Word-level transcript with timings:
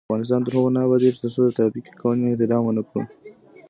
افغانستان 0.07 0.41
تر 0.45 0.51
هغو 0.57 0.75
نه 0.75 0.79
ابادیږي، 0.85 1.19
ترڅو 1.21 1.41
د 1.45 1.49
ترافیکي 1.57 1.93
قوانینو 1.99 2.29
احترام 2.31 2.61
ونکړو. 2.65 3.01